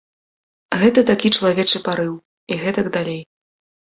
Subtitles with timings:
[0.83, 2.15] Гэта такі чалавечы парыў
[2.55, 3.21] і гэтак далей.